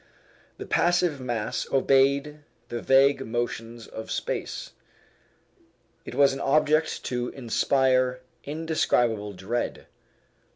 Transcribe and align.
The 0.57 0.65
passive 0.65 1.19
mass 1.21 1.67
obeyed 1.71 2.39
the 2.69 2.81
vague 2.81 3.23
motions 3.23 3.85
of 3.85 4.09
space. 4.09 4.71
It 6.05 6.15
was 6.15 6.33
an 6.33 6.39
object 6.39 7.03
to 7.05 7.29
inspire 7.29 8.21
indescribable 8.43 9.33
dread. 9.33 9.85